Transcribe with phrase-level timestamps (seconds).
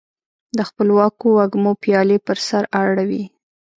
[0.57, 3.23] د خپلواکو وږمو پیالي پر سر اړوي